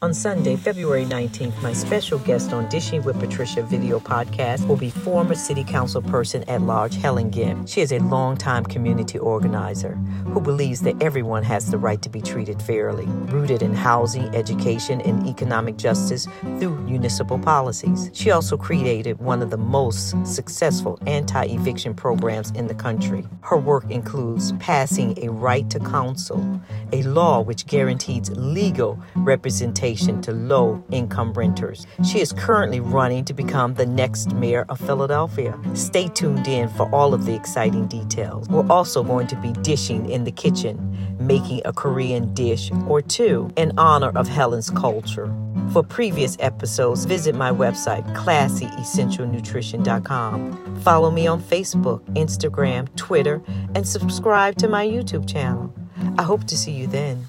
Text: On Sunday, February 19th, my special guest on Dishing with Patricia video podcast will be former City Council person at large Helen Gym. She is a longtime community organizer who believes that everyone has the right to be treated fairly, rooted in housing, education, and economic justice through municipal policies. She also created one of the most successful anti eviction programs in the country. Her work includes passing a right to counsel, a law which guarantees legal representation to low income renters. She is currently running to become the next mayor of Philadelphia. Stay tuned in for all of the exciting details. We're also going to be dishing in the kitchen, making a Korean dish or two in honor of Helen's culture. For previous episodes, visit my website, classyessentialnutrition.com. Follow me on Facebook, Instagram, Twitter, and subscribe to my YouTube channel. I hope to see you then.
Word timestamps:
On 0.00 0.14
Sunday, 0.14 0.54
February 0.54 1.04
19th, 1.04 1.60
my 1.60 1.72
special 1.72 2.20
guest 2.20 2.52
on 2.52 2.68
Dishing 2.68 3.02
with 3.02 3.18
Patricia 3.18 3.64
video 3.64 3.98
podcast 3.98 4.64
will 4.68 4.76
be 4.76 4.90
former 4.90 5.34
City 5.34 5.64
Council 5.64 6.00
person 6.00 6.44
at 6.44 6.62
large 6.62 6.94
Helen 6.94 7.32
Gym. 7.32 7.66
She 7.66 7.80
is 7.80 7.90
a 7.90 7.98
longtime 7.98 8.64
community 8.66 9.18
organizer 9.18 9.96
who 10.32 10.40
believes 10.40 10.82
that 10.82 11.02
everyone 11.02 11.42
has 11.42 11.68
the 11.68 11.78
right 11.78 12.00
to 12.00 12.08
be 12.08 12.20
treated 12.20 12.62
fairly, 12.62 13.06
rooted 13.06 13.60
in 13.60 13.74
housing, 13.74 14.32
education, 14.36 15.00
and 15.00 15.26
economic 15.26 15.76
justice 15.76 16.28
through 16.60 16.78
municipal 16.82 17.36
policies. 17.36 18.08
She 18.14 18.30
also 18.30 18.56
created 18.56 19.18
one 19.18 19.42
of 19.42 19.50
the 19.50 19.56
most 19.56 20.14
successful 20.24 21.00
anti 21.08 21.46
eviction 21.46 21.92
programs 21.92 22.52
in 22.52 22.68
the 22.68 22.74
country. 22.74 23.26
Her 23.40 23.56
work 23.56 23.90
includes 23.90 24.52
passing 24.60 25.18
a 25.24 25.28
right 25.28 25.68
to 25.70 25.80
counsel, 25.80 26.60
a 26.92 27.02
law 27.02 27.40
which 27.40 27.66
guarantees 27.66 28.30
legal 28.30 28.96
representation 29.16 29.87
to 29.96 30.32
low 30.32 30.82
income 30.90 31.32
renters. 31.32 31.86
She 32.04 32.20
is 32.20 32.32
currently 32.32 32.80
running 32.80 33.24
to 33.24 33.32
become 33.32 33.72
the 33.74 33.86
next 33.86 34.34
mayor 34.34 34.66
of 34.68 34.78
Philadelphia. 34.78 35.58
Stay 35.74 36.08
tuned 36.08 36.46
in 36.46 36.68
for 36.68 36.94
all 36.94 37.14
of 37.14 37.24
the 37.24 37.34
exciting 37.34 37.86
details. 37.86 38.46
We're 38.48 38.68
also 38.68 39.02
going 39.02 39.28
to 39.28 39.36
be 39.36 39.52
dishing 39.62 40.10
in 40.10 40.24
the 40.24 40.30
kitchen, 40.30 41.16
making 41.18 41.62
a 41.64 41.72
Korean 41.72 42.34
dish 42.34 42.70
or 42.86 43.00
two 43.00 43.50
in 43.56 43.72
honor 43.78 44.10
of 44.10 44.28
Helen's 44.28 44.68
culture. 44.70 45.32
For 45.72 45.82
previous 45.82 46.36
episodes, 46.40 47.04
visit 47.04 47.34
my 47.34 47.50
website, 47.50 48.04
classyessentialnutrition.com. 48.14 50.80
Follow 50.80 51.10
me 51.10 51.26
on 51.26 51.42
Facebook, 51.42 52.00
Instagram, 52.14 52.94
Twitter, 52.96 53.42
and 53.74 53.88
subscribe 53.88 54.56
to 54.56 54.68
my 54.68 54.86
YouTube 54.86 55.28
channel. 55.28 55.74
I 56.18 56.22
hope 56.22 56.44
to 56.44 56.56
see 56.56 56.72
you 56.72 56.86
then. 56.86 57.26